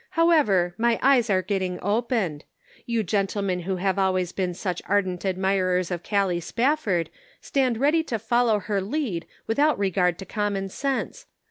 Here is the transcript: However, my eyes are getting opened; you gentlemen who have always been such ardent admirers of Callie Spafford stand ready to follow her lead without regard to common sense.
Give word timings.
However, 0.17 0.73
my 0.79 0.97
eyes 1.03 1.29
are 1.29 1.43
getting 1.43 1.77
opened; 1.79 2.43
you 2.87 3.03
gentlemen 3.03 3.59
who 3.59 3.75
have 3.75 3.99
always 3.99 4.31
been 4.31 4.55
such 4.55 4.81
ardent 4.87 5.23
admirers 5.25 5.91
of 5.91 6.01
Callie 6.01 6.39
Spafford 6.39 7.11
stand 7.39 7.77
ready 7.77 8.01
to 8.05 8.17
follow 8.17 8.57
her 8.57 8.81
lead 8.81 9.27
without 9.45 9.77
regard 9.77 10.17
to 10.17 10.25
common 10.25 10.69
sense. 10.69 11.27